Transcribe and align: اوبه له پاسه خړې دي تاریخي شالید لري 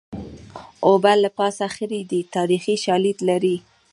اوبه 0.87 1.13
له 1.23 1.29
پاسه 1.37 1.65
خړې 1.75 2.01
دي 2.11 2.21
تاریخي 2.35 2.75
شالید 2.85 3.17
لري 3.29 3.57